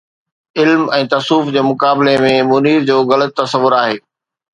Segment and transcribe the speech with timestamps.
[0.59, 4.01] علم ۽ تصوف جي مقابلي ۾ منبر جو غلط تصور آهي